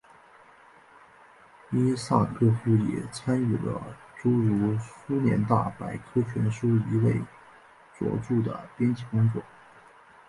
[1.69, 7.19] 伊萨科夫也参与了诸如苏联大百科全书一类
[7.99, 9.43] 着作的编辑工作。